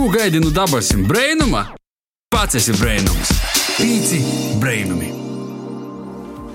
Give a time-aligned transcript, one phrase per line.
[0.00, 1.60] Ko gaidi no dabasim brainuma?
[2.32, 3.34] Pats esi brainums.
[3.76, 4.22] Pīci
[4.56, 5.10] brainumi.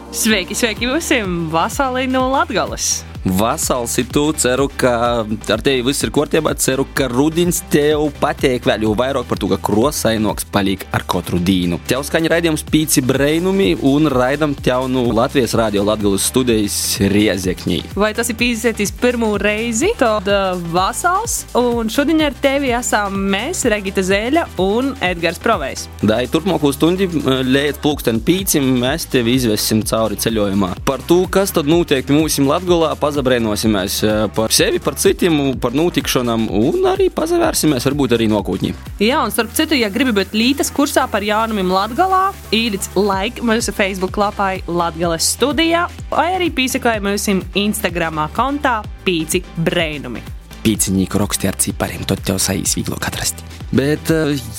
[0.10, 1.44] Sveiki, sveiki visiem!
[1.54, 3.04] Vasalī no Latgales!
[3.26, 6.52] Vasals ir tu, ceru, ka ar tevi viss ir kārtībā.
[6.62, 11.80] Ceru, ka rudens tev patīk vēl vairāk par to, ka krosainoks paliek ar katru dienu.
[11.90, 17.80] Tev skaņa raidījums pīci brainumi un raidam tev no Latvijas radio Latgales studijas Riezekņī.
[17.98, 19.90] Vai tas ir pīzētis pirmo reizi?
[19.98, 25.88] Tad uh, Vasals, un šodien ar tevi esam mēs, Regita Zēļa un Edgars Provejs.
[26.06, 30.76] Dai turpmāko stundu līdz pulksten pīcim mēs tevi izvesim cauri ceļojumā.
[30.86, 34.00] Par to, kas tad notiek mūsim Latgolā, pazabrēnosimies
[34.36, 38.74] par sevi, par citiem, par notikšanām un arī pazavērsimies varbūt arī nākotnē.
[39.04, 43.74] Jā, un starp citu, ja gribi būt lītas kursā par jaunumiem Latgalā, īric like mūsu
[43.76, 50.24] Facebook lapai Latgales studijā vai arī pīsakoja mūsu Instagramā kontā Pīci Brainumi.
[50.66, 53.46] Pīciņīku raksti ar cipariem, tad tev sajīs vieglāk atrast.
[53.76, 54.08] Bet,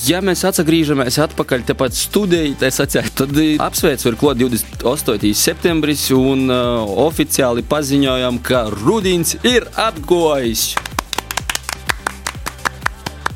[0.05, 2.51] ja mēs atgriežamies atpakaļ tepat studijā,
[3.17, 5.31] tad apsveicu ir klāt 28.
[5.33, 10.75] septembris un uh, oficiāli paziņojam, ka Rudins ir atgojis.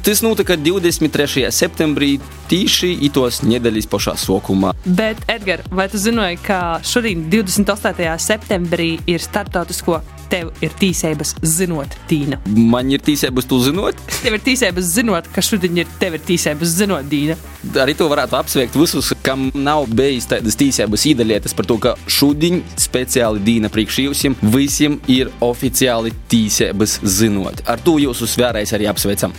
[0.01, 1.51] Tas notika 23.
[1.53, 2.15] septembrī,
[2.49, 4.73] tieši itos nedēļas pašā sākumā.
[4.87, 8.17] Bet, Edgars, vai tu zināji, ka šodien, 28.
[8.17, 12.39] septembrī, ir starptautisko tev ir tīsības zinot, Dīna?
[12.49, 13.99] Man ir tīsības tu zinot?
[14.23, 17.37] Tev ir tīsības zinot, ka šodien ir tev ir tīsības zinot, Dīna.
[17.83, 22.63] Arī to varētu apsveikt visus, kam nav bijis tādas tīsības īdalietas par to, ka šodien
[22.81, 27.67] speciāli Dīna priekš jums visiem ir oficiāli tīsības zinot.
[27.69, 29.37] Ar to jūsu svērēs arī apsveicam.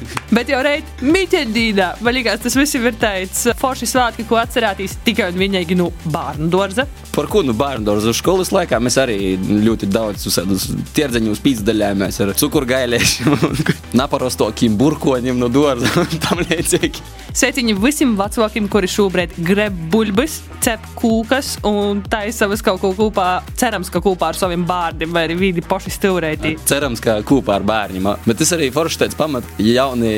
[0.00, 0.19] Thank you.
[0.30, 5.32] Bet jau reizē mītēdīnā, man liekas, tas viss ir tāds forši svētki, ko atcerēties tikai
[5.32, 6.84] un vienīgi no bērnu dārza.
[7.10, 8.12] Par ko nu bērnu dārza?
[8.14, 13.34] Skolas laikā mēs arī ļoti daudz uzsēdus tirdziņus pīzdaļāmies ar cukurgailēšiem,
[14.00, 17.02] naparostokiem burkoņiem no dārza un tam līdzīgi.
[17.30, 23.28] Sveiciņi visiem vecākiem, kuri šobrīd greb buļbuļs, cep kūkas un taisa savas kaut ko kopā.
[23.58, 26.56] Cerams, ka kopā ar saviem bērniem vai arī vidi paši stūrētī.
[26.70, 28.08] Cerams, ka kopā ar bērniem.
[28.26, 29.46] Bet tas arī forši tāds pamat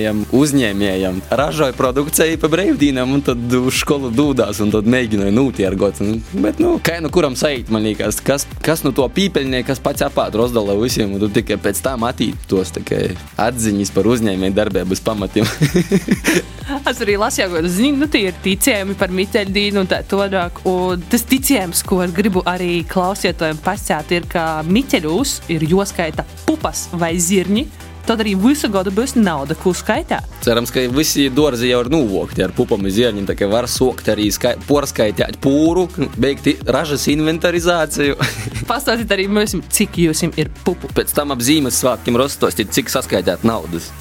[0.03, 1.21] jaunajiem uzņēmējiem.
[1.31, 6.01] Ražoja produkciju pa brīvdienām un tad uz skolu dūdās un tad mēģināja nūtiergot.
[6.33, 10.07] Bet, nu, kā nu kuram sajūt, man liekas, kas, kas nu to pīpeļnieku, kas pats
[10.07, 15.47] apāt rozdala visiem, un tu tikai pēc tam attīt tos atziņas par uzņēmēju darbības pamatiem.
[16.89, 20.63] Es arī lasīju, ka zinu, nu, tie ir ticējumi par Miteļdīnu un tā tālāk.
[20.71, 26.87] Un tas ticējums, ko es gribu arī klausītājiem pasēt, ir, ka Miteļus ir joskaita pupas
[26.97, 27.67] vai zirņi.
[28.07, 30.27] Tad arī visu gadu būs nauda, ko skaitīt.
[30.43, 33.29] Cerams, ka visi dārzi jau ir nuvokti ar pupām zirņiem.
[33.31, 34.29] Tā kā var sokt arī
[34.67, 35.87] porskaitīt pūru,
[36.19, 38.19] beigt ražas inventarizāciju.
[38.71, 40.91] Pastāstiet arī mums, cik jums ir pupu.
[40.97, 43.93] Pēc tam ap Ziemassvētkiem rostostīt, cik saskaitīt naudas.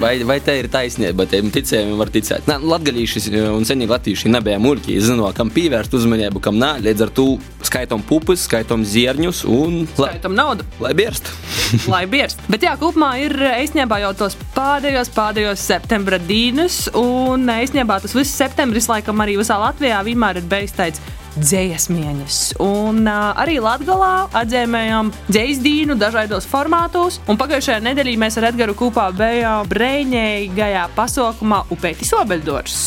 [0.00, 1.26] Vai, vai tā ir taisnība?
[1.30, 2.46] Tiem ticējumiem var ticēt.
[2.46, 4.96] Latvijas un senīgi latvieši nebija muļķi.
[4.98, 6.76] Es zinu, kam pievērst uzmanību, kam nē.
[6.84, 7.26] Līdz ar to
[7.66, 10.66] skaitom pupas, skaitom zierņus un skaitom naudu.
[10.82, 11.32] Lai bierst.
[11.92, 12.42] lai bierst.
[12.52, 16.86] Bet jā, kopumā ir īstenībā jau tos pēdējos, pēdējos septembra dīnus.
[16.96, 21.02] Un īstenībā tas viss septembris, laikam, arī visā Latvijā vienmēr ir tāds
[21.36, 22.38] dziesmieņas.
[22.64, 27.20] Un uh, arī Latvijā atzīmējām dzīsdīnu dažādos formātos.
[27.30, 32.80] Un pagājušajā nedēļā mēs ar Edgars kopā bijām brīvīgajā pasaukumā Upētis Obeļdors.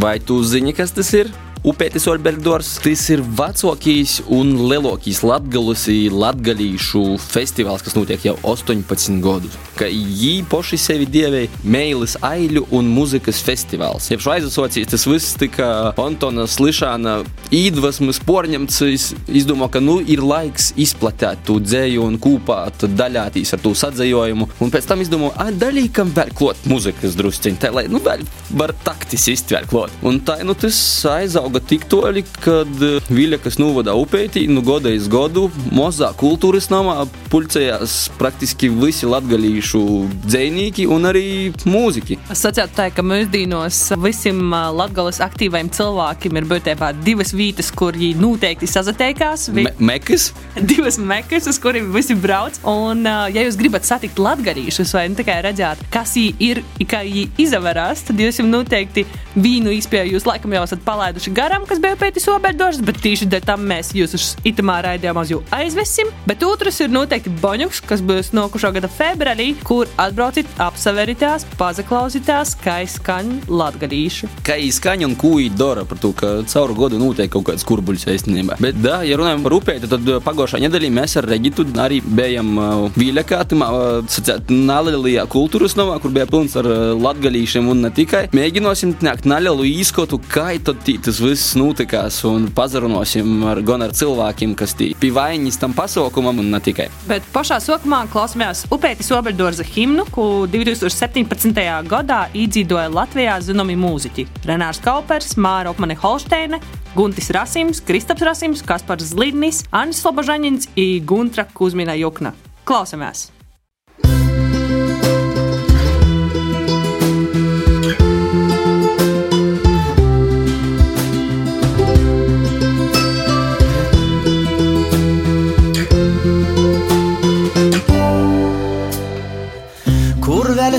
[0.00, 1.30] Vai tu zini, kas tas ir?
[1.64, 2.74] Upētis Olbergdors.
[2.84, 9.54] Tas ir vecākais un lielākais latgalus latgalīšu festivāls, kas notiek jau 18 gadus.
[9.78, 14.10] Ka viņi paši sevi dievēja meilis aiļu un muzikas festivāls.
[14.12, 18.82] Ja šo aizsocīs, tas viss tika Antona Slišāna īdvesmas porņemts.
[18.90, 24.50] Es izdomāju, ka nu ir laiks izplatīt to dzēju un kūpā daļātīs ar to sadzējojumu.
[24.60, 28.20] Un pēc tam izdomāju, ah, daļīkam vēl klot muzikas drusciņi, tā lai nu vēl
[28.60, 29.96] var taktis iztvērt klot.
[30.04, 30.76] Un tā, nu tas
[31.08, 32.70] aizauga auga tik toļi, kad
[33.14, 39.80] Viļakas novada upētī, nu goda iz godu, mozā kultūras namā pulcējās praktiski visi latgalīšu
[40.22, 41.24] dzēnīki un arī
[41.66, 42.20] mūziķi.
[42.30, 48.20] Es sacētu tā, ka mūsdīnos visiem latgalas aktīvajiem cilvēkiem ir būtībā divas vietas, kur viņi
[48.22, 49.48] noteikti sazateikās.
[49.50, 49.66] Vi...
[49.66, 50.28] Me mekas?
[50.74, 52.60] Divas mekas, uz kuriem visi brauc.
[52.70, 57.26] Un, ja jūs gribat satikt latgalīšus vai nu tikai redzēt, kas viņi ir, kā viņi
[57.42, 61.98] izaverās, tad jūs jums noteikti vīnu izpēju jūs laikam jau esat palaiduši garām kas bija
[61.98, 66.10] pēc Oberdoras, bet tieši dēļ tam mēs jūs uz itamā raidījumā jau aizvesim.
[66.28, 72.54] Bet otrs ir noteikti projekti Boņuks, kas būs nokušo gada februārī, kur atbraucit, apsaveritās, pazaklausītās,
[72.62, 74.28] kā izskaņa latgadīšu.
[74.44, 78.58] Kā izskaņa un ko dara par to, ka cauru gadu notiek kaut kāds kurbuļs īstenībā.
[78.60, 82.96] Bet, da, ja runājam par upēti, tad pagājušā nedēļā mēs ar Regitu arī bijām uh,
[82.96, 88.26] Vīļakā, uh, nelielajā kultūras novā, kur bija pilns ar uh, latgadīšiem un ne tikai.
[88.34, 94.76] Mēģināsim nākt nelielu īskotu, kā tas viss notikās un pazarunāsim ar, gan ar cilvēkiem, kas
[94.78, 96.88] tī pie vaiņas tam pasaukumam un ne tikai.
[97.08, 101.60] Bet pašā sākumā klausījāmies Upētis Obeļdorza himnu, ko 2017.
[101.90, 106.60] gadā iedzīvoja Latvijā zināmi mūziķi- Renārs Kaupers, Māra Opmane Holsteine,
[106.96, 112.32] Guntis Rasims, Kristaps Rasims, Kaspars Zlidnis, Annis Slobožaņins un Guntra Kuzmina Jukna.
[112.64, 113.30] Klausamies!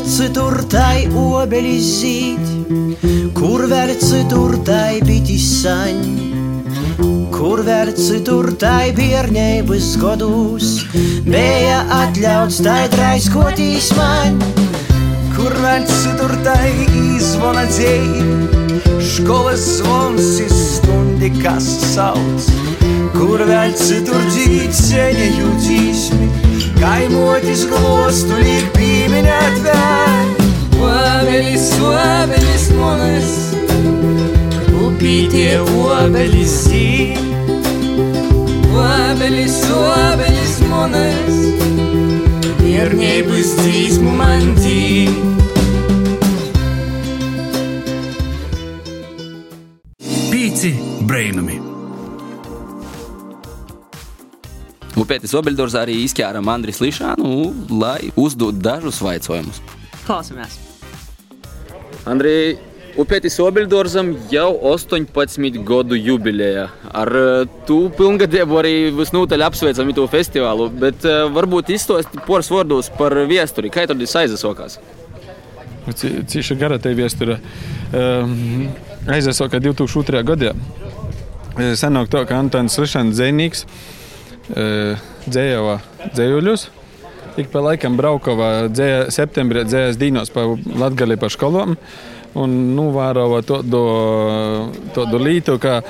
[0.06, 3.00] Citur tai obelis zīd,
[3.34, 6.02] kur vēl citur tai bitis saņ,
[7.34, 10.76] kur vēl citur tai bērnības godus,
[11.26, 14.38] bija atļauts tai draiskotīs man,
[15.34, 16.70] kur vēl citur tai
[17.18, 18.80] izvona dzēja,
[19.10, 21.66] skolas zvons ir stundi, kas
[21.96, 22.52] sauc,
[23.18, 26.55] kur vēl citur dzīceņa jūtīsmi.
[26.86, 30.28] kaimutis glostų lyg piminę tver.
[30.78, 33.32] Uobelis, uobelis monas,
[34.86, 36.86] upytė uobelis į.
[38.76, 41.40] Uobelis, uobelis monas,
[42.70, 44.82] ir neibustys mumantį.
[50.30, 50.76] Pīci
[51.08, 51.75] brainami!
[54.96, 57.32] Upētis Obeļdors arī izķēram Andris Lišānu,
[57.82, 59.60] lai uzdod dažus jautājumus.
[60.06, 60.56] Klausamies!
[62.08, 62.56] Andrija,
[63.02, 66.70] Upētis Obeļdorzam jau 18 gadu jubileja.
[66.96, 67.12] Ar
[67.68, 73.74] to pilngadību arī visnotaļ apsveicam to festivālu, bet uh, varbūt izstāstīt poras vārdos par viesturi.
[73.74, 74.80] Kā tad tas aizsākās?
[75.92, 77.36] Cīši gara te viestura.
[77.92, 78.72] Um,
[79.12, 80.24] aizsākās 2002.
[80.32, 80.56] gadā.
[81.76, 83.68] Senāk to, ka Antons Lišāns dzēnīgs
[84.50, 85.78] dzējava
[86.14, 86.66] dzējuļus.
[87.42, 90.46] Ik pa laikam braukava dzēja, septembrī dzējas dīnos pa
[90.80, 91.76] Latgali pa skolām
[92.36, 93.84] un novērova to, do,
[94.96, 95.82] to do lītu, ka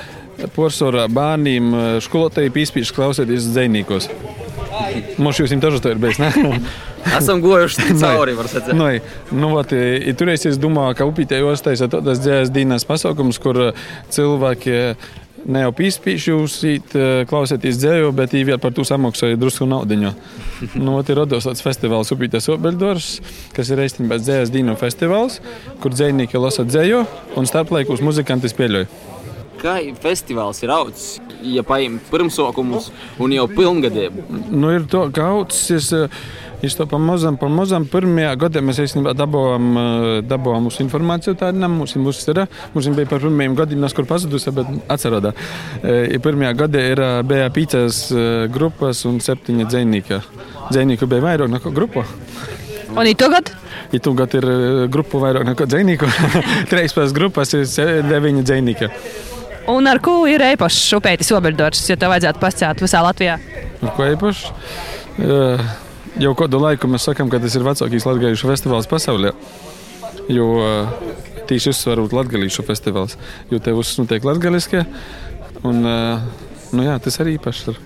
[0.54, 4.10] porsorā bērniem skolotāji pīspīši klausēties dzējnīkos.
[5.22, 6.60] Mums jūs imtažu to ir bijis, ne?
[7.16, 8.74] Esam gojuši cauri, var sacīt.
[8.76, 8.88] Nu,
[9.38, 13.60] nu, vat, i, tureiz es domāju, ka upītē ostaisa tādas dzējas dīnas pasaukums, kur
[14.12, 14.96] cilvēki
[15.46, 16.56] ne jau pīspīšjūs,
[17.30, 20.12] klausieties dzēju, bet īviet par to samaksāju drusku naudiņu.
[20.82, 23.10] nu, ir rados tāds festivāls Upītas Obeļdors,
[23.56, 25.40] kas ir īstenībā dzējas dīnu festivāls,
[25.82, 27.04] kur dzējnieki lasa dzēju
[27.38, 28.90] un starplaikus muzikanti spēļoja.
[29.56, 31.04] Kā festivāls ir augs,
[31.40, 32.90] ja paņem pirmsākumus
[33.22, 34.26] un jau pilngadību?
[34.52, 35.62] Nu, ir to, ka augs.
[36.66, 39.66] Es to pamazām, pamazām pirmajā gadā mēs īstenībā dabūjām,
[40.26, 41.36] dabūjām mūsu informāciju.
[41.38, 42.40] Tāda mums, mums ir.
[42.74, 45.30] Mums bija par pirmajiem gadiem, kur pazudusi, bet atcerodā.
[46.24, 48.00] Pirmajā gadā ir, bija pīcās
[48.54, 50.20] grupas un septiņi dzēnīgi.
[50.72, 52.02] Dzēnīgi bija vairāk nekā grupa.
[52.96, 53.52] Un tagad?
[53.92, 54.50] Ja tagad ir
[54.90, 56.10] grupa vairāk nekā dzēnīgu,
[56.72, 57.66] trīs pēc grupas ir
[58.10, 58.90] deviņi dzēnīgi.
[59.70, 63.38] Un ar ko ir īpašs upētis Obeļdors, ja tev vajadzētu pasciāt visā Latvijā?
[63.82, 64.46] Ar ko īpašs?
[65.16, 65.62] Uh,
[66.22, 69.30] jau kādu laiku mēs sakām, ka tas ir vecākais latgadījušu festivāls pasaulē.
[70.32, 70.64] Jo uh,
[71.46, 73.12] tieši uzsverot latgadījušu festivāls,
[73.52, 74.80] jo te viss notiek latgadījušie.
[75.66, 76.24] Un uh,
[76.76, 77.62] nu jā, tas arī īpašs.
[77.72, 77.76] Ir.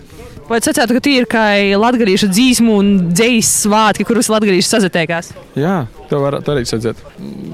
[0.51, 1.45] Vai sacījāt, ka tie ir kā
[1.79, 5.27] latgadījušu dzīsmu un dzīs svātki, kurus latgadījuši sazatiekās?
[5.55, 5.77] Jā,
[6.11, 6.99] to var arī redzēt.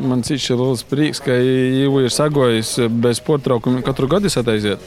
[0.01, 2.71] Man cits ir liels prieks, ka jau ir sagojis
[3.05, 4.81] bez portraukuma katru gadu sataiziet.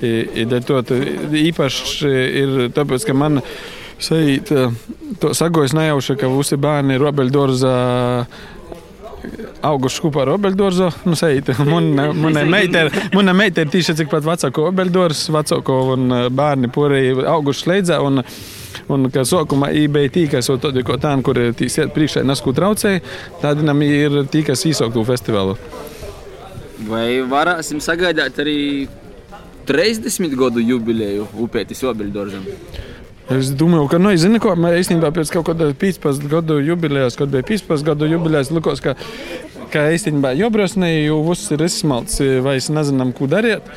[0.00, 2.08] Īpaši
[2.40, 3.42] ir tāpēc, ka man
[4.00, 4.54] sajūt
[5.20, 7.74] to sagojis nejauši, ka visi bērni ir robeļdorza
[9.66, 10.88] auguši kopā ar Obeļdorzu.
[11.08, 11.16] Nu,
[12.20, 18.00] Manai meitai ir tieši tikpat vecāko Obeļdorzu, vecāko un bērni porī auguši slēdzā.
[18.06, 18.24] Un,
[18.90, 21.52] Un, kā sākumā bija tī, kas jau kā tādu, kur ir
[21.94, 23.02] priekšā nesku traucēji,
[23.38, 25.54] tādam ir tī, kas īsāktu festivālu.
[26.88, 28.88] Vai varēsim sagaidāt arī
[29.70, 32.48] 30 gadu jubileju Upētis Obeļdorzam?
[33.30, 37.30] Es domāju, ka, nu, zinu, ko mēs īstenībā pēc kaut kāda 15 gadu jubilejas, kad
[37.30, 38.96] bija 15 gadu jubilejas, likās, ka,
[39.70, 43.68] ka īstenībā jobrosnē jau viss ir izsmalts, vai es nezinām, ko darīt.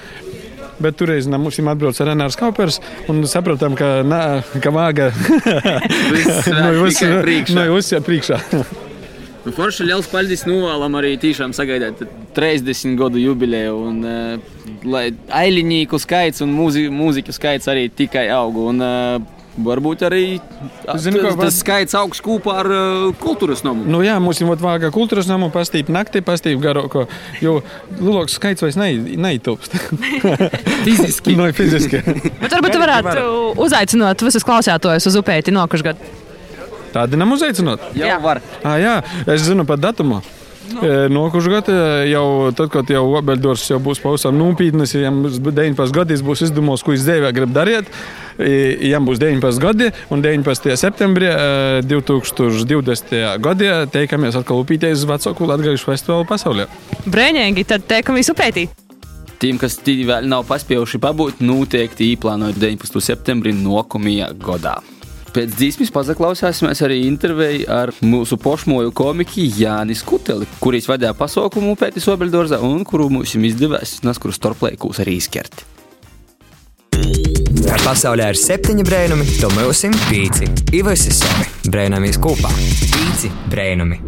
[0.81, 2.79] Bet toreiz no mums atbrauca Renārs Kaupers
[3.11, 4.23] un sapratām, ka, nā,
[4.57, 7.53] ka vāga Nu, tikai priekšā.
[7.53, 8.39] no jau priekšā.
[9.43, 12.01] Nu, Forši liels paldies novēlam arī tiešām sagaidāt
[12.33, 13.77] 30 gadu jubileju.
[13.91, 18.57] Un, uh, lai ailīnieku skaits un mūzi, mūziķu skaits arī tikai aug.
[18.71, 20.21] Un, uh, varbūt arī
[20.97, 23.85] Zini, ko, tas, var- tas skaits augs kopā ar uh, kultūras nomu.
[23.85, 27.05] Nu, jā, mums ir vāga kultūras nama, pastīp naktī, pastīp garoko,
[27.43, 27.59] jo
[27.99, 29.77] lielāks skaits vairs nei- neitūpst.
[30.87, 31.35] Fiziski.
[31.37, 32.01] no fiziski.
[32.41, 33.25] Bet varbūt tu varētu
[33.63, 36.11] uzaicināt visus klausētājus uz upēti nākošu gadu.
[36.93, 37.81] Tādi nam uzaicinot.
[37.97, 38.19] Jau Jā.
[38.21, 38.41] var.
[38.61, 38.97] À, jā,
[39.33, 40.19] es zinu par datumu.
[41.09, 41.73] Nokušu gadu
[42.07, 46.83] jau tad, kad jau Obeļdors jau būs pavisam nopietnas, ja jums 19 gadus būs izdomājis,
[46.85, 47.89] ko viņš dzīvē grib darīt.
[48.39, 50.77] Jums būs 19 gadi un 19.
[50.79, 53.13] septembrī eh, 2020.
[53.43, 56.69] gadā teikamies atkal upīties uz vecāku latgaļušu festivālu pasaulē.
[57.05, 58.69] Brēņēgi, tad teikamies upētī.
[59.43, 63.03] Tiem, kas tīri vēl nav paspējuši pabūt, noteikti īplānojot 19.
[63.03, 64.77] septembrī nākamajā gadā.
[65.33, 72.05] Pēc dzīsmes pazaklausāsimies arī interviju ar mūsu pošmoju komiku Jānis Kuteli, kurīs vadīja pasaukumu pētis
[72.13, 75.65] Obeļdorzā un kuru mums izdevās neskuru starplēkūs arī izķert.
[77.63, 80.53] Kā pasaulē ir septiņi brēnumi, to mums ir pīci.
[80.77, 82.53] Ivas ir savi brēnamies kopā.
[82.93, 84.03] Pīci brēnumi.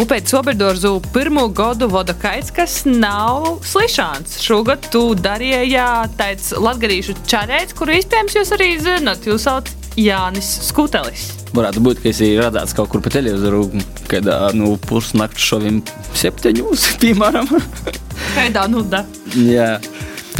[0.00, 4.38] Upēta Soberdorzu pirmo gadu vada kaits, kas nav slišāns.
[4.40, 5.76] Šogad tu darīji
[6.16, 9.28] tāds latgarīšu čaļēts, kuru iespējams jūs arī zinat.
[9.28, 9.68] Jūs sauc
[10.00, 11.26] Jānis Skutelis.
[11.52, 13.66] Varētu būt, ka es esmu redzējis kaut kur pa televizoru,
[14.08, 14.24] kad
[14.56, 15.82] nu, pusnakts šovim
[16.16, 17.52] septiņos, piemēram.
[18.38, 19.04] Kādā nuda?
[19.36, 19.74] Jā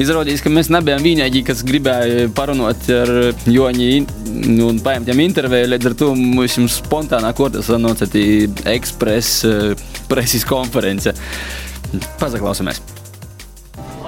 [0.02, 3.12] Izrādījās, ka mēs nebijām vienīgi, kas gribēja parunāt ar
[3.48, 5.70] Joni nu, un paņemt viņam interviju.
[5.72, 8.10] Līdz ar to mums ir spontānā kortā sanāca
[8.74, 9.74] ekspresa
[10.12, 11.16] preses konference.
[12.20, 12.84] Pazaklausāmies!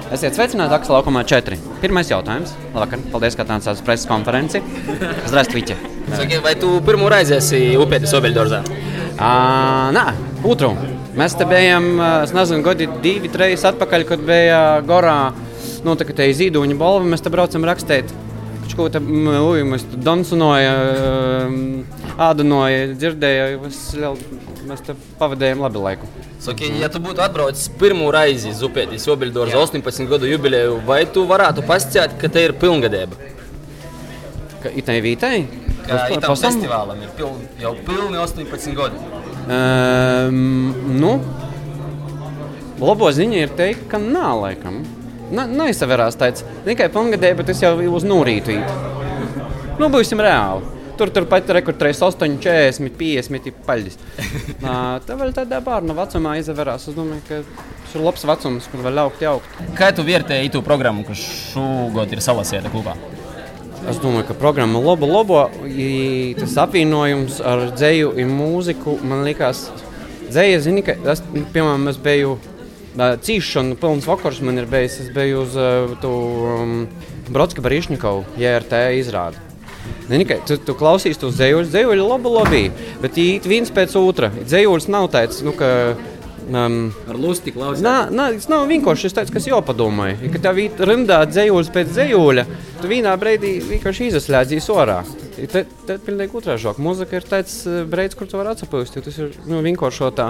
[0.08, 1.56] Esiet sveicināti Aksa laukumā 4.
[1.82, 2.54] Pirmais jautājums.
[2.72, 4.62] Labvakar, paldies, ka atnācāt uz preses konferenci.
[5.28, 5.76] Zdravствуйте.
[6.14, 8.62] Saki, vai tu pirmo reizi esi upētis Obeļdorzā?
[9.18, 10.06] Uh, nē,
[10.48, 10.72] otru.
[11.18, 15.18] Mēs te bijām, ā, es nezinu, gadi divi, trīs atpakaļ, kad bija Gorā
[15.85, 17.05] notika te zīduņa balva.
[17.13, 18.11] Mēs te braucam rakstīt.
[18.63, 20.75] Viņš kaut kā mēs te dansunoja,
[22.29, 23.47] ādanoja, dzirdēja.
[24.69, 26.07] Mēs, te pavadījām labi laiku.
[26.43, 31.23] Saki, ja tu būtu atbraucis pirmo reizi uz upētis Obeļdorzā 18 gadu jubileju, vai tu
[31.27, 33.19] varētu pasciet, ka te ir pilngadība?
[34.63, 35.37] Ka itai vītai?
[35.83, 38.99] Kā Uz- itam festivālam ir piln, jau pilni 18 gadi.
[39.43, 41.17] Um, nu,
[42.79, 44.83] labo ziņa ir teikt, ka nav laikam.
[45.33, 48.91] Na, neizsverās tāds tikai pilngadē, bet es jau uz nūrītu ītu.
[49.79, 50.69] Nu, būsim reāli.
[50.93, 53.97] Tur turpat rekords 8, 40, 50 ir paļģis.
[55.07, 56.85] Tā vēl tādā bērna vecumā izvērās.
[56.91, 59.57] Es domāju, ka tas ir labs vecums, kur vēl augt, augt.
[59.79, 62.93] Kā tu vērtēji to programmu, kas šogad ir salasīta kopā?
[63.89, 65.41] Es domāju, ka programma ir laba, laba.
[65.65, 69.65] I Tas apvienojums ar dzeju un mūziku man liekas,
[70.29, 72.37] dzēja, zini, ka nu, piemēram, es biju
[72.97, 74.99] cīšanu, pilns vakars man ir bijis.
[75.01, 76.13] Es biju uz uh, to
[76.57, 76.75] um,
[77.29, 79.41] Brodska Barīšņikovu, JRT izrādi.
[80.07, 82.63] Zini, ka tu, tu klausies to dzējuļu ir labi, labi,
[83.03, 84.29] bet īt viens pēc otra.
[84.35, 85.69] Dzējuļs nav tāds, nu, ka...
[86.43, 87.85] Um, Ar lusti klausīt.
[87.85, 90.09] Nā, nā, tas nav vienkārši tas, kas jāpadomā.
[90.33, 92.47] Kad tev ir rindā dzējuļs pēc dzējuļa,
[92.81, 94.99] tu vienā brīdī vienkārši izslēdzīs orā.
[95.41, 96.73] I Tad te, pilnīgi otrādi.
[96.83, 99.03] Mūzika ir tāds eh, brīdis, kur tu vari atpūsties.
[99.07, 100.27] Tas ir nu, vienkārši tā.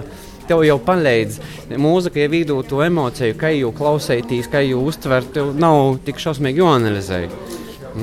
[0.48, 1.40] Tev jau palīdz.
[1.80, 6.64] Mūzika jau vidū to emociju, kā jau klausēties, kā jau uztvert, tev nav tik šausmīgi
[6.64, 7.22] jāanalizē.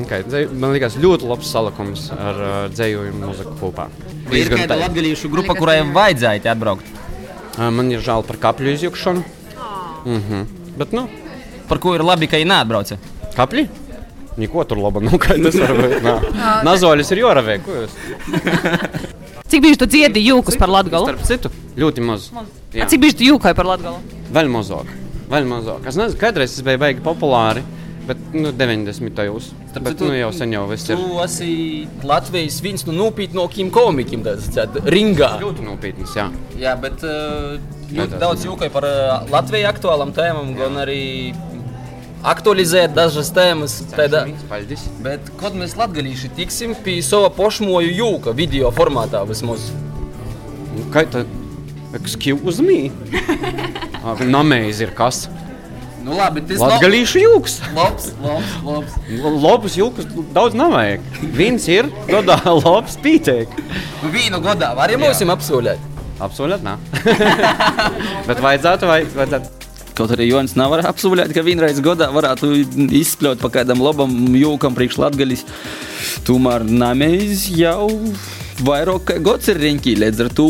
[0.05, 3.89] Okay, dzēju- man liekas, ļoti labs salikums ar uh, dzēju un mūziku kopā.
[4.31, 6.87] Ir kāda tā- latgadījušu grupa, kurai vajadzēja te atbraukt.
[7.59, 9.25] Ā, Man ir žēl par kapļu izjukšanu.
[10.07, 10.47] Mm -hmm.
[10.79, 11.09] Bet, nu,
[11.71, 12.97] Par ko ir labi, ka viņi neatbrauca.
[13.37, 13.69] Kapļi?
[14.39, 15.19] Neko tur laba nav.
[15.27, 15.97] Tas var būt.
[16.05, 16.15] Nā.
[16.67, 17.59] Nazoļus ir joravē.
[19.51, 21.11] Cik bieži tu dziedi jūkus par latgalu?
[21.11, 22.29] Starp citu, ļoti maz.
[22.71, 22.87] Jā.
[22.87, 23.99] Cik bieži tu jūkoji par latgalu?
[24.31, 24.93] Vēl mazāk.
[25.31, 25.89] Vēl mazāk.
[25.91, 27.65] Es nezinu, kādreiz tas bija baigi populāri.
[28.07, 29.11] Bet nu, 90.
[29.15, 29.51] gados.
[30.01, 30.99] Nu, jau sen jau viss ir.
[30.99, 31.51] Tu esi
[32.07, 35.29] Latvijas viens no nopietnākajiem komikiem, tāds tāds ringā.
[35.43, 36.25] Ļoti nopietns, jā.
[36.59, 37.61] Jā, bet uh,
[37.93, 41.03] ļoti daudz jūkoja par uh, Latviju aktuālām tēmām, gan arī
[42.27, 43.79] aktualizēt dažas tēmas.
[43.95, 44.25] Tādā.
[45.05, 49.71] Bet, kad mēs latgalīši tiksim pie sava pošmoju jūka video formātā vismaz.
[50.77, 51.25] Nu, Kā tā?
[51.97, 52.91] Excuse me.
[54.07, 55.25] Ā, Namēzi ir kas?
[56.01, 57.59] Nu labi, tas Latgalīšu jūks.
[57.77, 58.95] labs, labs, labs.
[59.43, 61.03] Lobus jūkas daudz nevajag.
[61.37, 63.53] Viens ir, godā labs pīteik.
[64.01, 65.83] Nu, Vīnu godā var arī mums apsolēt.
[66.21, 66.77] Absolūti nē.
[68.29, 69.70] Bet vajadzētu, vajadzētu.
[70.01, 72.55] Kaut arī Jonas nav apsolījis, ka vienreiz gadā varētu
[72.97, 75.43] izspļaut pa kādam labam jūkam priekš latgaļas.
[76.25, 77.91] Tomēr namēs jau
[78.65, 80.47] vairāk kā gads ir riņķī, līdz ar to,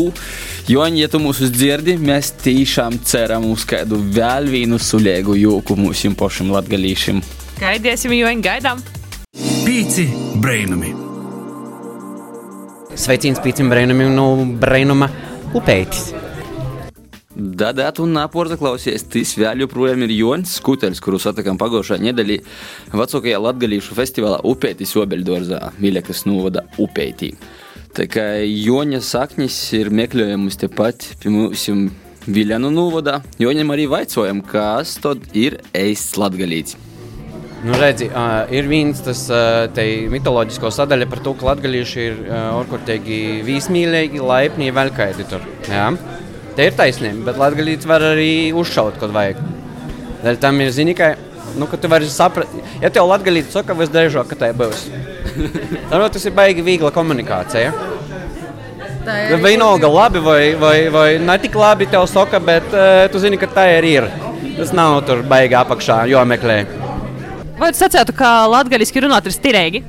[0.71, 6.13] Joņi, ja tu mūs dzirdi, mēs tiešām ceram uz kādu vēl vienu sulēgu jūku mūsu
[6.15, 7.19] pašam latgaļīšiem.
[7.59, 8.79] Gaidiesim, Joņi, gaidām!
[9.67, 10.07] Pīci
[10.39, 10.95] brainami!
[12.95, 14.31] Sveiciens pīcim brainamim no
[14.63, 15.11] brainuma
[15.51, 16.13] upeitis.
[17.31, 22.41] Dadāt un nāporta klausies, tas vēl joprojām ir Jonas Skuteļs, kuru satikām pagājušā nedēļā
[22.91, 27.31] vecākajā latgalīšu festivālā Upētis Obeļdorzā, Miļakas novada Upētī.
[27.95, 31.67] Tā kā Joņa saknis ir meklējamas tepat pie mums
[32.27, 36.75] Viljanu novadā, Joņam arī vaicojam, kas tad ir eists latgalīts.
[37.61, 42.37] Nu, redzi, uh, ir viens tas uh, mitoloģisko sadaļa par to, ka latgalīši ir uh,
[42.57, 45.45] orkurtīgi vīsmīlīgi, laipni, velkaidi tur.
[45.69, 45.91] Jā.
[46.61, 49.39] Te ir taisnība, bet latgalīts var arī uzšaut, kad vajag.
[50.21, 51.07] Dēļ tam ir zini, ka,
[51.57, 52.53] nu, ka tu vari saprast,
[52.83, 54.83] ja tev latgalīts saka, visdrīzāk, ka tā būs.
[55.89, 57.73] Tad tas ir baigi viegla komunikācija.
[59.07, 63.25] Tā Ja vienalga labi vai, vai, vai ne tik labi tev saka, bet uh, tu
[63.25, 63.89] zini, ka tā ir.
[63.95, 64.11] ir.
[64.61, 66.61] Tas nav tur baigi apakšā, jo meklē.
[67.57, 69.87] Vai tu sacītu, ka latviešu runāt ir stirīgi?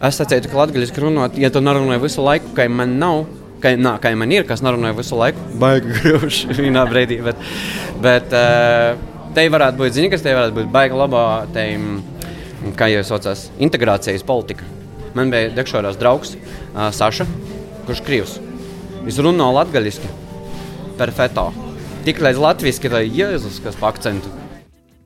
[0.00, 3.26] Es teicu, ka latviešu runāt, ja tu nerunāji visu laiku, ka man nav.
[3.66, 7.16] Ka, nā, ka man ir, kas nerunāja visu laiku, baigi grūti vienā brīdī.
[7.26, 7.40] Bet,
[8.04, 8.92] bet uh,
[9.34, 13.48] te varētu būt, zini, kas te varētu būt baigi labā, te, mm, kā jau saucās,
[13.58, 14.70] integrācijas politika.
[15.18, 17.26] Man bija dekšorās draugs uh, Saša,
[17.88, 18.38] kurš krīvs.
[19.02, 20.14] Viņš runā latgaļiski,
[21.02, 21.50] perfektā.
[22.06, 24.30] Tik līdz latviešu, ka Jēzus, kas pa akcentu.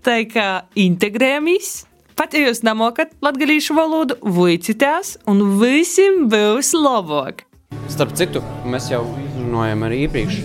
[0.04, 1.78] Tā kā integrējamies.
[2.12, 7.46] Pat ja jūs nemokat latviešu valodu, vicitās, un visiem būs labāk.
[7.90, 9.02] Starp citu, mēs jau
[9.34, 10.36] runājām arī iepriekš.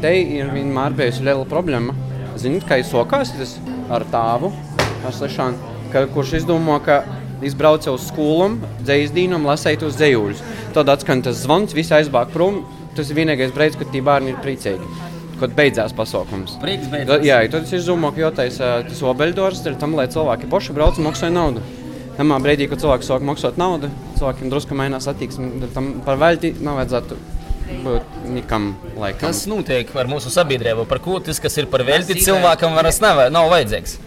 [0.00, 1.94] Te ir vienmēr bijusi liela problēma.
[2.40, 3.56] Ziniet, kā jūs sokāsieties
[3.92, 4.52] ar tāvu,
[5.04, 7.02] ar slēšanu, ka, kurš izdomā, ka
[7.44, 10.40] izbrauc uz skolām, dzīs dīnam, lasīt uz dzējuļus.
[10.76, 12.62] Tad atskan tas zvans, visi aizbāk prom.
[12.96, 14.88] Tas ir vienīgais brīdis, kad tie bērni ir priecīgi.
[15.42, 16.58] Kad beidzās pasākums.
[16.62, 20.76] Tad, jā, tad es izdomāju, ka jotais ā, tas obeļdors ir tam, lai cilvēki paši
[20.76, 21.64] brauc un maksā naudu.
[22.18, 23.88] Tamā brīdī, kad cilvēki sāk maksāt naudu,
[24.18, 25.70] cilvēkiem drusku mainās attieksme.
[25.72, 27.16] Tam par velti nav vajadzētu
[27.82, 29.28] būt nekam laikam.
[29.28, 30.84] Kas notiek ar mūsu sabiedrību?
[30.90, 33.98] Par ko tas, kas ir par velti, cilvēkam vairs nav, nav vajadzīgs?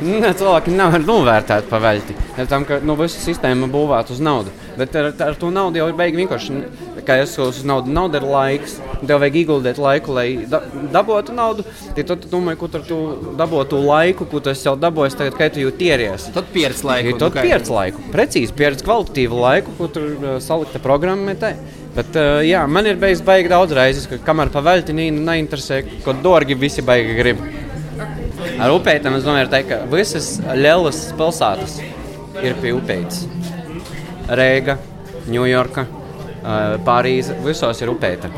[0.00, 2.14] Ne, cilvēki nevar novērtēt par velti.
[2.36, 4.52] Dēļ Tam, ka nu, visa sistēma būvēta uz naudu.
[4.80, 6.60] Bet ar, ar to naudu jau ir beigts vienkārši.
[7.04, 8.78] Kā jau uz naudu, nauda ir laiks.
[9.00, 10.60] Tev vajag ieguldīt laiku, lai da,
[10.92, 11.64] dabūtu naudu.
[11.96, 12.98] Tad tu domā, kur tu
[13.38, 16.28] dabūtu laiku, ko tu jau dabūjis, tagad, kad tu jau tieries.
[16.34, 17.16] Tad pieredz laiku.
[17.20, 18.04] Tad pieredz laiku.
[18.12, 21.54] Precīzi pieredz kvalitatīvu laiku, ko tur uh, salikta programmatē.
[21.96, 26.58] Bet, uh, jā, man ir bijis baigi daudz reizes, ka kamēr pavēlti neinteresē, ko dārgi
[26.60, 27.40] visi baigi grib.
[28.60, 31.80] Ar upēm es domāju, teikt, ka visas lielas pilsētas
[32.44, 33.24] ir pie upētas.
[34.40, 34.76] Reiga,
[35.30, 38.30] Ņujorka, uh, Parīze, visos ir upēta.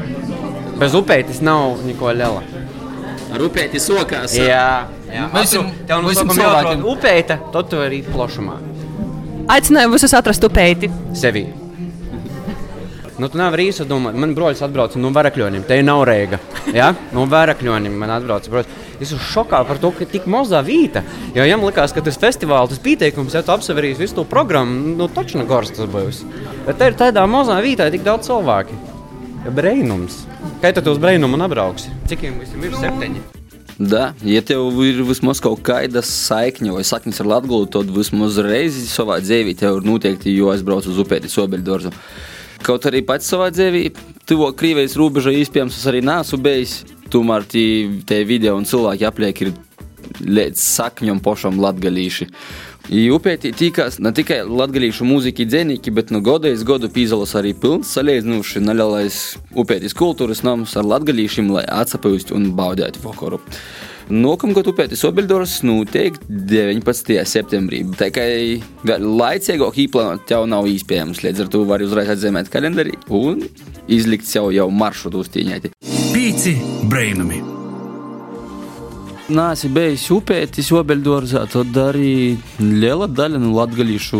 [0.80, 2.42] Bez upētas nav neko liela.
[3.32, 4.34] Ar upēti sokās.
[4.36, 5.28] Jā, jā.
[5.32, 8.58] Visam- tev no sākuma jāatrod upēta, tad tu vari iet plašumā.
[9.52, 10.90] Aicināju visus atrast upēti.
[11.16, 11.46] Sevi.
[13.18, 15.64] Nu, tu nevari īsi domāt, man broļs atbrauca no Varakļoņiem.
[15.68, 16.38] Te nav rēga.
[16.74, 16.94] Ja?
[17.12, 18.70] No Varakļoņiem man atbrauca broļs.
[18.98, 21.02] Es esmu šokā par to, ka tik mazā vīta.
[21.34, 25.08] Jo viņam likās, ka tas festivāls, tas pieteikums, ja tu apseverīs visu to programmu, nu
[25.12, 26.22] taču no Goras tas būs.
[26.66, 28.78] Bet te ir tādā mazā vītā tik daudz cilvēku.
[29.50, 30.22] Breinums.
[30.62, 31.88] Kā tu uz breinumu nebrauksi?
[32.06, 33.20] Cik viņam visam ir septiņi?
[33.82, 38.84] Da, ja tev ir vismaz kaut kāda saikne vai saknes ar Latviju, tad vismaz reizi
[38.86, 41.90] savā dzīvē tev ir noteikti jāaizbrauc uz upēti Sobeļdorzu.
[42.62, 43.88] Kaut arī pats savā dzīvē,
[44.30, 46.76] tuvo Krievijas robežai iespējams es arī neesmu bijis.
[47.10, 49.50] Tomēr tie video un cilvēki apliek ir
[50.22, 52.30] līdz sakņam pašam latgalīši.
[52.90, 58.64] Upētī tīkās ne tikai latgalīšu mūziki dzenīgi, bet no godējas godu pīzalas arī pilns salīdzinoši
[58.64, 59.20] nelielais
[59.54, 63.38] upētis kultūras nams ar latgalīšiem, lai atsapūst un baudētu vakaru.
[64.12, 67.22] Nākamgad upētis Obeļdors noteikti 19.
[67.30, 67.84] septembrī.
[67.96, 68.26] Tā kā
[68.98, 73.46] laicīgāk īplānot jau nav iespējams, līdz ar to var uzreiz atzīmēt kalendārī un
[73.86, 75.74] izlikt sev jau maršrutu uztīņēti.
[76.12, 76.58] Pīci
[76.90, 77.51] brainami!
[79.30, 84.18] Es biju upētis Obeļdorzā, tad arī liela daļa no latgalīšu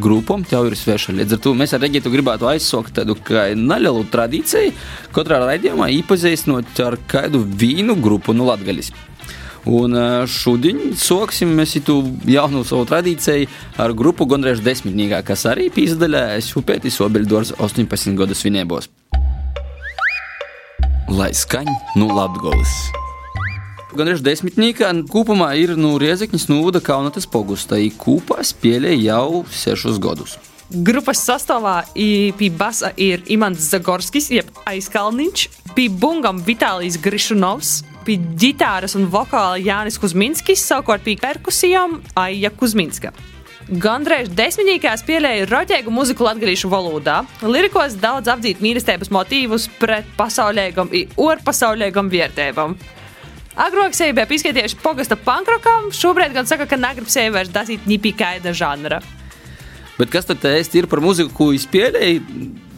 [0.00, 1.12] grupām jau ir sveša.
[1.18, 3.18] Līdz ar to mēs ar Regitu gribētu aizsākt tādu
[3.54, 4.72] nelielu tradīciju,
[5.14, 8.90] katrā raidījumā iepazīstinot ar kādu vīnu grupu no Latgalis.
[9.64, 15.70] Un ā, šodien sāksim mēs to jaunu savu tradīciju ar grupu Gondrēž desmitniekā, kas arī
[15.72, 18.88] pīzdalējas upētis Obeļdorza 18 gadu svinībos.
[21.12, 23.03] Lai skaņ no Latgolis!
[23.94, 27.76] Gan arī desmitnieka kopumā ir no Riezekņas novada Kaunatas pogustā.
[27.94, 30.32] Kopā spēlē jau sešus gadus.
[30.74, 35.44] Grupas sastāvā pie basa ir Imants Zagorskis, jeb aizkalniņš,
[35.76, 43.12] pie bungam Vitālijs Grišunovs, pie ģitāras un vokāla Jānis Kuzminskis, savukārt pie perkusijām Aija Kuzminska.
[43.70, 47.22] Gandrīz desmitniekā spēlēja roķēgu muziku latviešu valodā.
[47.46, 52.74] Lirikos daudz apdzīt mīlestības motīvus pret pasaulīgam un orpasaulīgam vietēvam.
[53.59, 57.97] Agrāk sevi bija pieskaitījuši pogasta pankrokam, šobrīd gan saka, ka negrib sevi vairs dasīt ni
[57.99, 59.01] pie kaida žanra.
[59.99, 62.29] Bet kas tad īsti ir par muziku, ko jūs spēlējat?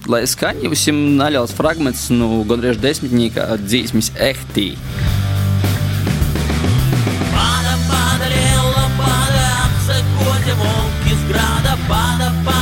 [0.09, 0.87] Lai skaņi jums
[1.19, 4.71] naļaus fragments no gandrīz desmitnieka dzīsmes ehtī.
[7.35, 12.54] Пада, пада, лела, пада, отсекоте волки с града, пада, пада,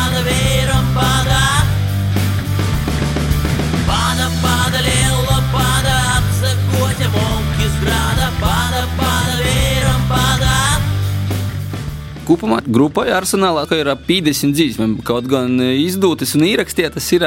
[12.25, 14.95] Kopumā grupai arsenālā ir ap 50 dzīsmēm.
[15.05, 17.27] Kaut gan izdotas un ierakstītas ir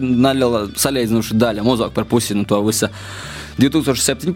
[0.00, 2.88] neliela salīdzinoša daļa, mazāk par pusi no to visa.
[3.60, 4.32] 2017.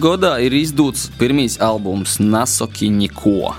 [0.00, 3.52] gadā ir izdots pirmais albums Nasoki Niko.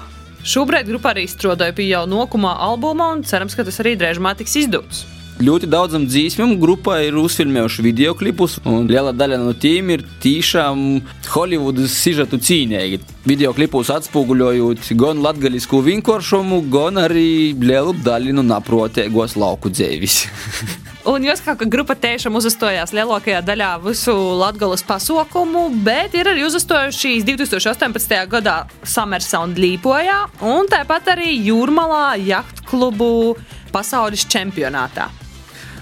[0.45, 4.57] Šobrīd grupā arī strādāja pie jau nokumā albuma un cerams, ka tas arī drīzumā tiks
[4.61, 5.05] izdots.
[5.35, 11.01] Ļoti daudzam dzīsmēm grupā ir uzfilmējuši video klipus, un liela daļa no tiem ir tiešām
[11.27, 13.01] Holivudas sižetu cīņīgi.
[13.27, 20.21] Video klipus atspoguļojot gan latgaļisku vienkāršumu, gan arī lielu daļu no naprotēgos lauku dzēvis.
[21.11, 27.27] Un jūs kā grupa tiešām uzstojās lielākajā daļā visu latgabalas pasaukumu, bet ir arī uzstojušies
[27.27, 28.15] 2018.
[28.31, 28.55] gadā
[28.87, 30.15] Summer Sound Līpojā
[30.47, 33.35] un tāpat arī Jūrmalā jahtklubu
[33.75, 35.11] pasaules čempionātā.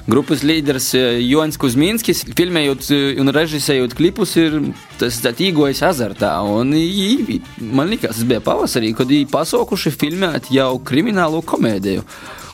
[0.04, 4.58] Grupas līderis eh, Jonas Kuzminskis, filmējot eh, un režisējot klipus, ir
[5.00, 6.34] tas tīgojas azartā.
[6.44, 12.04] Un, jī, man liekas, tas bija pavasarī, kad viņi pasaukuši filmēt jau kriminālu komēdiju.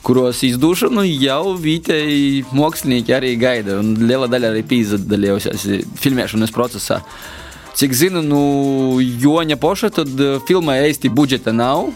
[0.06, 5.66] Kuros izdošanu jau vietēji mākslinieki arī gaida, un liela daļa arī piedalījās
[6.00, 7.02] filmēšanas procesā.
[7.80, 8.40] Cik zinu, no
[9.00, 11.86] Joņa poša, tad eh, filmai īsti budžeta nav.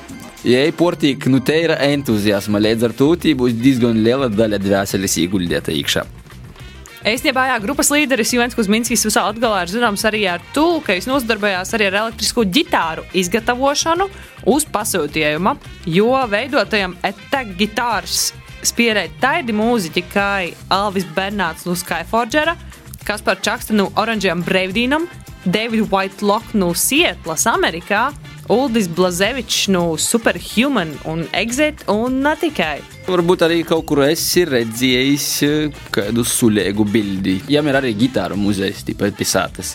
[0.40, 5.16] Ja ir portīgi, nu te ir entuziasma, līdz ar to būs diezgan liela daļa dvēseles
[5.20, 6.06] ieguldīta iekšā.
[7.04, 11.08] Īstenībā, jā, grupas līderis Jans Kuzminskis visā atgalā ir zināms arī ar to, ka viņš
[11.10, 14.06] nodarbojās arī ar elektrisko ģitāru izgatavošanu
[14.54, 15.52] uz pasūtījuma,
[15.84, 18.30] jo veidotajam ETEC gitāras
[18.64, 20.30] spēlēja tādi mūziķi kā
[20.72, 22.56] Alvis Bernāts no Skyforgera,
[23.04, 25.04] Kaspar Čaksta no Oranžiem Breivdīnam,
[25.44, 28.08] David Whitelock no Sietlas, Amerikā,
[28.48, 32.78] Uldis Blazevičs no Superhuman un Exit un ne tikai.
[33.04, 37.38] Varbūt arī kaut kur esi redzējis eh, kādu sulēgu bildi.
[37.52, 39.74] Jām ir arī gitāru muzejs, tipēt pisātas.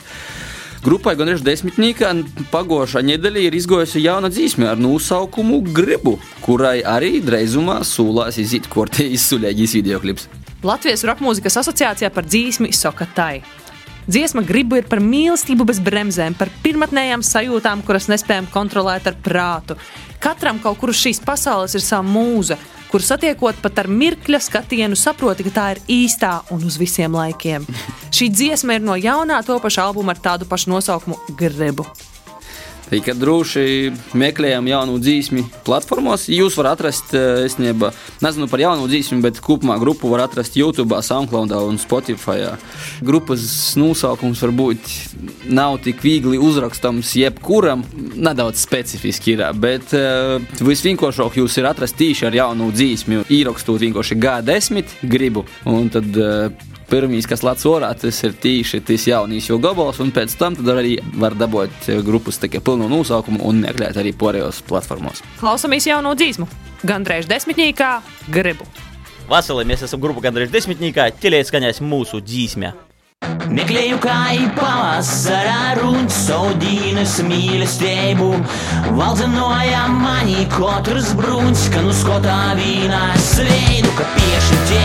[0.82, 2.14] Grupai gan ir desmitnieka,
[2.54, 9.28] pagošā nedēļa ir izgojusi jauna dzīsme ar nosaukumu Gribu, kurai arī drīzumā sūlās iziet kortējas
[9.34, 10.30] sulēgīs videoklips.
[10.64, 13.42] Latvijas roka mūzikas asociācijā par dzīsmi Sokatai.
[14.10, 19.78] Dziesma gribu ir par mīlestību bez bremzēm, par pirmotnējām sajūtām, kuras nespējam kontrolēt ar prātu.
[20.18, 22.58] Katram kaut kur uz šīs pasaules ir sava mūza,
[22.90, 27.70] kur satiekot pat ar mirkļa skatienu, saproti, ka tā ir īstā un uz visiem laikiem.
[28.18, 31.86] Šī dziesma ir no jaunā topaša albuma ar tādu pašu nosaukumu Gribu.
[32.90, 36.24] Tikai droši meklējam jaunu dzīsmi platformos.
[36.34, 37.92] Jūs varat atrast, eh, es nebu,
[38.24, 42.56] nezinu par jaunu dzīsmi, bet kopumā grupu var atrast YouTube, SoundCloud un Spotify.
[43.06, 44.90] Grupas nosaukums varbūt
[45.50, 47.84] nav tik viegli uzrakstams jebkuram,
[48.16, 54.18] nedaudz specifiski ir, bet uh, visvienkāršāk jūs ir atrast tīši ar jaunu dzīsmi, ierakstot vienkārši
[54.18, 56.50] G10 gribu, un tad uh,
[56.90, 60.96] Pirmīs, kas lācis orā, tas ir tīši tas jaunīs jau gabals, un pēc tam arī
[61.22, 65.22] var dabūt grupas pilnu nosaukumu un meklēt arī pārējos platformos.
[65.38, 66.50] Klausamies jaunu dzīsmu,
[66.90, 67.94] gandrīz desmitniekā
[68.34, 68.66] gribu.
[69.30, 72.74] Vasarī mēs esam grupa gandrīz desmitniekā, ķeliet skaņās mūsu dzīsmē.
[73.54, 78.32] Meklēju kā ir pavasarā runas, saudīnas mīlestību.
[78.98, 84.79] Valdzinoja mani katrs bruns, ka nu skotā vīnā sveidu, ka pieši tevi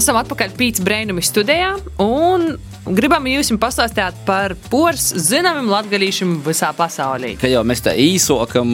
[0.00, 2.54] Esam atpakaļ Pīcis Brainumi studijā un
[2.96, 7.34] gribam jums pastāstīt par pors zināmiem latgadījušiem visā pasaulē.
[7.42, 8.70] Kā jau mēs tā īsokam,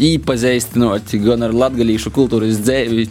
[0.00, 3.04] īpazīstinot gan ar latgadījušu kultūras dzēvi,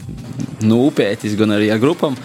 [0.65, 2.17] nu, upētis, gan arī ar grupām.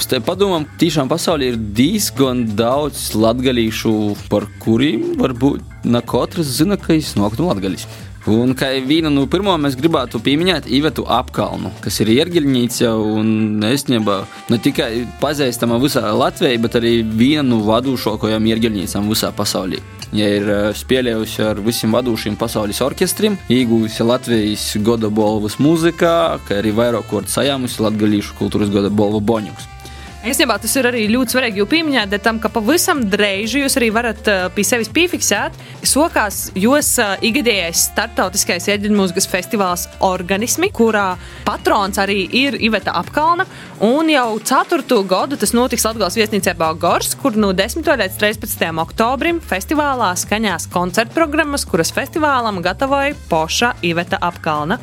[0.00, 3.92] Padomāju, tiešām pasaulē ir diezgan daudz latgadījušu,
[4.32, 7.84] par kuriem varbūt ne katrs zina, ka es noktu no latgadījus.
[8.28, 14.18] Un kā viena no pirmajām mēs gribētu pieminēt Ivetu apkalnu, kas ir ierģiļņīca un esnībā
[14.52, 19.80] ne tikai pazīstama visā Latvijā, bet arī viena no vadošākajām ierģiļņīcām visā pasaulē.
[20.12, 26.60] Ja ir eh, spēlējusi ar visiem vadošiem pasaules orķestriem, iegūjusi Latvijas gada balvas mūzikā, kā
[26.60, 29.79] arī vairāk kārt sajāmusi Latvijas kultūras gada balvu boņus.
[30.20, 34.26] Īstenībā tas ir arī ļoti svarīgi, jo pieminēt tam, ka pavisam drīz jūs arī varat
[34.28, 41.14] uh, pie sevis piefiksēt, sokās jūs uh, ikgadējais startautiskais ieģeļmūzikas festivāls organismi, kurā
[41.48, 43.48] patrons arī ir Iveta Apkalna,
[43.80, 47.80] un jau ceturto gadu tas notiks Latgales viesnīcē Balgors, kur no 10.
[47.80, 48.68] līdz 13.
[48.84, 54.76] oktobrim festivālā skaņās koncertu programmas, kuras festivālam gatavoja poša Iveta Apkalna.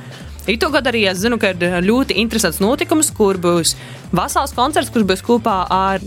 [0.47, 3.73] Itu gadu arī es zinu, ka ir ļoti interesants notikums, kur būs
[4.15, 6.05] vesels koncerts, kurš būs kopā ar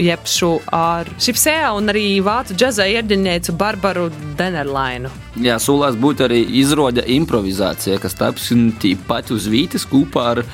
[0.00, 4.06] Jepšu, ar Šipsēju un arī vācu džēza ierģinieku Barbaru
[4.38, 5.10] Denerlainu.
[5.42, 10.44] Jā, solās būt arī izrāda improvizācija, kas taps tīpat uz vītas kopā ar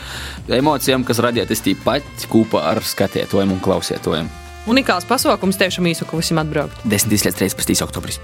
[0.49, 4.33] emocijām, kas radītas tīpat kopā ar skatītājiem un klausītājiem.
[4.66, 6.81] Unikāls pasākums tiešām īsu, ko visiem atbraukt.
[6.90, 7.83] 10 līdz 13.
[7.87, 8.18] oktobris.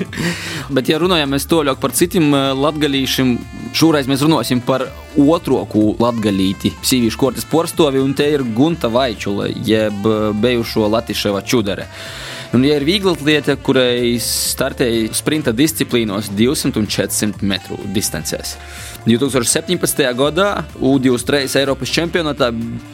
[0.74, 3.36] Bet, ja runājam tālāk par citiem eh, latgadījušiem,
[3.78, 5.62] šoreiz mēs runāsim par otro
[6.00, 11.86] latgadīti, sīvīšu kortes porstovi, un te ir Gunta Vaičula, jeb eh, bijušo Latiševa čudere.
[12.50, 18.56] Un, ja ir viegla lieta, kurai startēja sprinta disciplīnos 200 un 400 metru distancēs.
[19.06, 20.02] 2017.
[20.12, 22.50] gadā U23 Eiropas čempionātā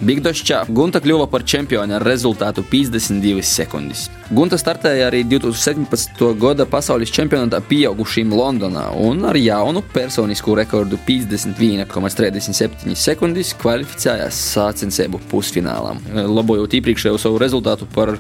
[0.07, 4.05] Bigdošķā Gunta kļuva par čempioni ar rezultātu 52 sekundes.
[4.31, 6.23] Gunta startēja arī 2017.
[6.38, 15.99] gada pasaules čempionātā pieaugušiem Londonā un ar jaunu personisku rekordu 51,37 sekundes kvalificējās sācensību pusfinālām,
[16.14, 18.14] labojot iepriekšējo savu rezultātu par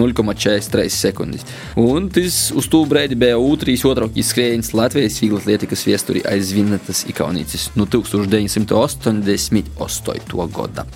[0.00, 1.44] 0,43 sekundes.
[1.76, 7.25] Un tas uz to brīdi bija U3 otrākais skrējiens Latvijas vieglas lietikas viesturī aizvinētas ikā
[7.26, 10.48] jaunīcis no 1988.
[10.54, 10.86] gada.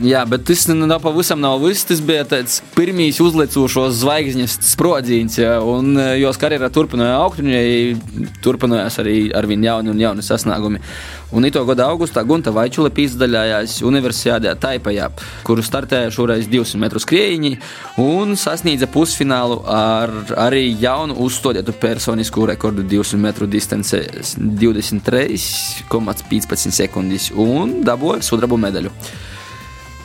[0.00, 1.84] Jā, bet tas nav pavisam nav viss.
[1.84, 7.50] Tas bija tāds pirmīs uzlicošos zvaigznes sprodziens, ja, un e, jos karjerā turpināja augt, un
[7.52, 7.60] ja,
[8.40, 10.80] turpinājās arī ar viņu jauni un jauni sasniegumi.
[11.36, 15.10] Un ito gada augustā Gunta Vaičula pīzdaļājās Universitātē Taipajā,
[15.44, 17.52] kuru startēja šoreiz 200 metru skrējiņi
[18.00, 20.08] un sasniedza pusfinālu ar
[20.48, 24.08] arī jaunu uzstādītu personisku rekordu 200 metru distancē
[24.40, 28.88] 23,15 sekundes un dabūja sudrabu medaļu.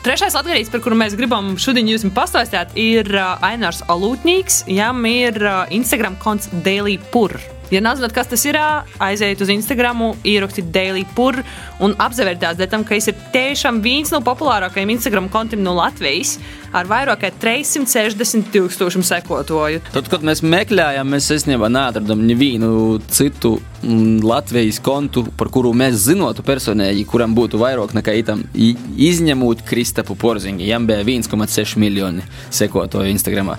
[0.06, 3.10] Trešais atgarīgs, par kuru mēs gribam šodien jums pastāstīt, ir
[3.42, 4.60] Ainārs Alūtņīgs.
[4.70, 5.42] Jām ir
[5.74, 7.34] Instagram konts Daily Pur.
[7.74, 8.58] Ja nezināt, kas tas ir,
[9.02, 11.40] aiziet uz Instagram, ierakstiet Daily Pur
[11.82, 16.36] un apzvērtās tam, ka viņš ir tiešām viens no populārākajiem Instagram kontiem no Latvijas
[16.76, 19.82] ar vairāk kā 360 tūkstošiem sekotāju.
[19.94, 25.98] Tad, kad mēs meklējām, mēs īstenībā neatradām nevienu citu mm, Latvijas kontu, par kuru mēs
[26.06, 30.62] zinātu personīgi, kuram būtu vairāk nekā itam, izņemot Kristapu Porziņu.
[30.64, 32.24] Viņam bija 1,6 miljoni
[32.54, 33.54] sekotāju Instagram.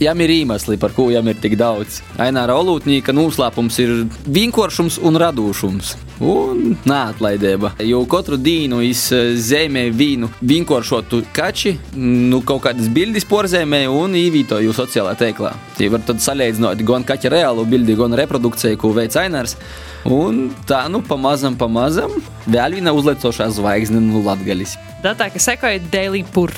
[0.00, 2.00] Jām ir iemesli, par ko jām ir tik daudz.
[2.22, 3.90] Aināra Olūtņīka noslēpums ir
[4.32, 5.94] vienkāršums un radošums.
[6.24, 7.74] Un neatlaidība.
[7.84, 15.12] Jo katru dienu izzīmē vīnu vienkāršotu kači, nu, kaut kādas bildes porzēmē un īvītoju sociālā
[15.18, 15.52] teiklā.
[15.76, 19.58] Tie var tad salīdzināt gan kaķa reālu bildi, gan reprodukciju, ko veids Ainārs.
[20.06, 24.78] Un tā, nu, pamazam, pamazam, vēl viena uzlecošā zvaigzne no Latgalis.
[25.04, 26.54] Datā, ka sekoja Daily Pur.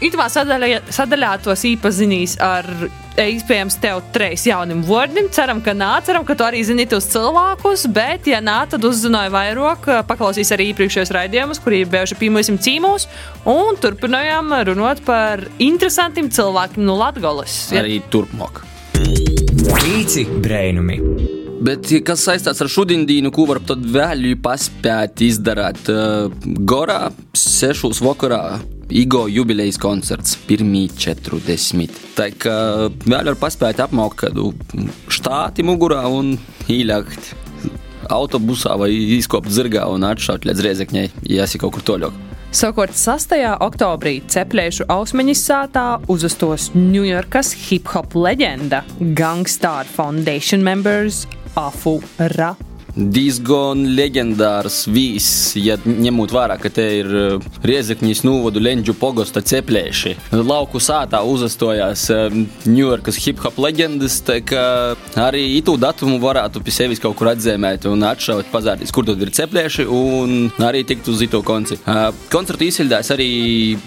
[0.00, 2.68] Itālijā sadaļā, sadaļā tos īpazinīs ar
[3.18, 5.30] iespējams tev trīs jauniem vārdiem.
[5.34, 9.34] Ceram, ka nā, ceram, ka tu arī zini tos cilvēkus, bet, ja nā, tad uzzināju
[9.34, 13.08] vairāk, paklausīs arī iepriekšējos raidījumus, kuri ir bijuši pirmosim cīmos,
[13.48, 17.66] un turpinājām runāt par interesantiem cilvēkiem no Latgolas.
[17.74, 17.84] Ja?
[17.84, 18.64] Arī turpmāk.
[18.94, 21.00] Pīci brainumi.
[21.60, 26.30] Bet, kas saistās ar šodienu, ko var tad vēl paspēt izdarīt uh,
[26.64, 28.44] Gorā, sešos vakarā?
[28.90, 31.98] Igo jubilejas koncerts, pirmie 40.
[32.18, 32.54] Tā kā
[33.06, 34.48] vēl var paspēt apmaukt kādu
[35.06, 36.32] štāti mugurā un
[36.66, 37.30] ielikt
[38.10, 42.16] autobusā vai izkopt zirgā un atšaut līdz riezekņai, ja esi kaut kur toļok.
[42.50, 43.36] Savukārt 6.
[43.62, 52.00] oktobrī ceplēšu ausmeņas sātā uzastos Ņujorkas hip hop leģenda Gangstar Foundation members Afu
[52.34, 52.56] Ra
[52.96, 57.10] diezgan leģendārs vīzis, ja ņemot vērā, ka te ir
[57.66, 60.16] Riezekņas novadu Lenģu pogosta ceplēši.
[60.34, 62.06] Lauku sātā uzastojās
[62.66, 64.64] Ņujorkas hip-hop leģendas, tā kā
[65.20, 69.32] arī itū datumu varētu pie sevis kaut kur atzīmēt un atšaut, pazārties, kur tad ir
[69.36, 71.78] ceplēši un arī tikt uz ito konci.
[72.32, 73.30] Koncertu izsildās arī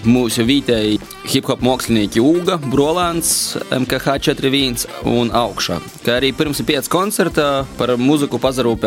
[0.07, 0.99] mūsu vītēji
[1.33, 5.79] hip-hop mākslinieki Uga, Brolāns, MKH 41 un augšā.
[6.03, 8.39] Kā arī pirms ir pieci koncerta par muziku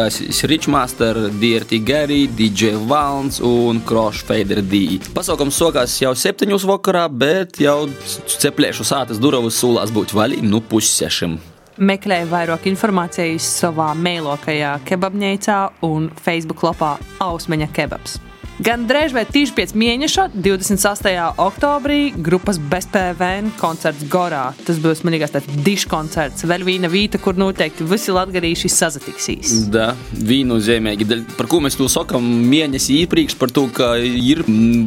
[0.06, 5.00] pazarūpēs Richmaster, DRT Gary, DJ Valns un Crossfader D.
[5.14, 7.88] Pasaukums sokās jau septiņos vakarā, bet jau
[8.26, 11.38] ceplēšu sātas durvis sūlās būt vaļī nu pussešim.
[11.76, 18.16] Meklēju vairāk informācijas savā mailokajā kebabnīcā un Facebook lapā Ausmeņa kebabs.
[18.56, 21.10] Gan drēž vai tīši pēc mēneša, 28.
[21.44, 24.46] oktobrī, grupas BSPVN koncerts Gorā.
[24.64, 29.52] Tas būs manīgais tāds dišu koncerts, vēl viena vieta, kur noteikti visi latgarīši sazatiksīs.
[29.74, 31.04] Da, viennozīmīgi.
[31.36, 34.40] Par ko mēs to sakām mēnesi iepriekš, par to, ka ir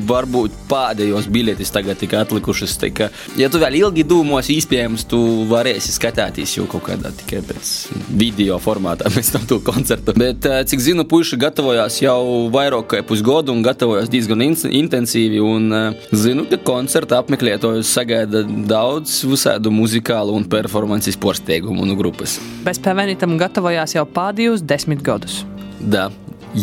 [0.10, 2.74] varbūt pēdējos biļetes tagad tikai atlikušas.
[2.82, 7.44] Tā kā, ja tu vēl ilgi domos, iespējams, tu varēsi skatīties jau kaut kādā tikai
[7.54, 7.76] pēc
[8.10, 10.18] video formātā pēc tam to koncertu.
[10.18, 15.40] Bet, eh, cik zinu, puiši gatavojās jau vairāk kā pusgadu un gatavojos diezgan in intensīvi.
[15.44, 22.38] Un, uh, zinu, ka koncerta apmeklētājus sagaida daudz visādu muzikālu un performances porsteigumu no grupas.
[22.66, 25.44] Bez PVNitam gatavojās jau pādījus desmit gadus.
[25.80, 26.08] Da,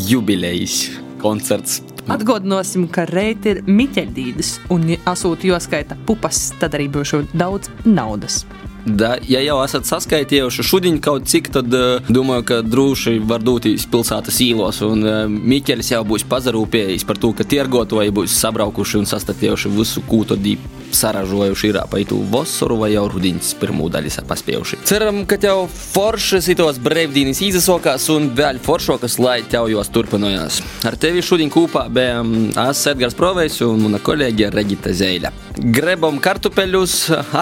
[0.08, 0.86] jubilejas
[1.20, 1.82] koncerts.
[2.06, 8.44] Atgādināsim, ka reit ir Miķeļdīdas, un, ja asūti joskaita pupas, tad arī būšu daudz naudas.
[8.86, 11.72] Da, ja jau esat saskaitījuši šodien kaut cik, tad
[12.06, 14.78] domāju, ka droši var doties pilsētas īlos.
[14.86, 20.38] Un Mikls jau būs pazarūpējis par to, ka tirgotāji būs sabraukuši un sastatījuši visu kūtu
[20.38, 20.72] dīpu.
[20.96, 24.78] Saražojuši ir apaitu vasaru vai jau rudens pirmā daļa paspējuši.
[24.86, 30.60] Ceram, ka tev foršas itos brīvdienas izsokās un vēl foršākas, lai tev jos turpinājās.
[30.86, 35.32] Ar tevi šodien kopā bijām Es Edgars Provejs un mana kolēģe Regita Zeļa.
[35.56, 36.94] Grebam kartupeļus,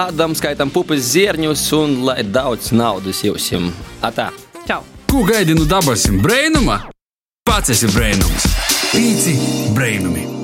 [0.04, 1.04] ādam, skaitam pupas
[1.34, 3.50] zierņus un lai daudz naudas jums.
[4.02, 4.30] Atā!
[4.68, 4.82] Čau!
[5.10, 6.90] Ko gaidi no dabasim brēnuma?
[7.44, 8.46] Pats esi brēnums!
[8.94, 9.34] Pīci
[9.74, 10.43] brēnumi!